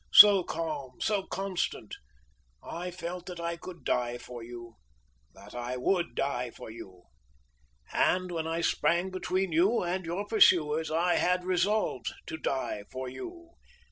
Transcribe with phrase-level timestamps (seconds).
[0.11, 0.99] so calm!
[0.99, 1.93] so constant
[2.63, 4.77] I felt that I could die for you
[5.35, 7.03] that I would die for you.
[7.93, 13.09] And when I sprang between you and your pursuers, I had resolved to die for
[13.09, 13.51] you.